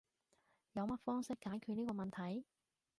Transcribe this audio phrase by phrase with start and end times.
[0.73, 2.43] 有乜方式解決呢個問題？